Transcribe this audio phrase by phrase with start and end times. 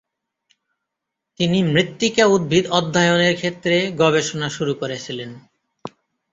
[1.39, 5.29] তিনি মৃত্তিকা-উদ্ভিদ অধ্যয়নের ক্ষেত্রে গবেষণা শুরু করেছিলেন।